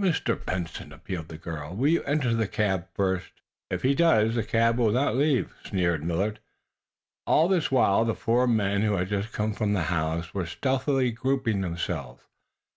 [0.00, 0.44] "Mr.
[0.44, 3.30] Benson," appealed the girl, "will you enter the cab first?"
[3.70, 6.40] "If he does, the cab will not leave," sneered Millard.
[7.28, 11.12] All this while the four men who had just come from the house were stealthily
[11.12, 12.24] grouping themselves.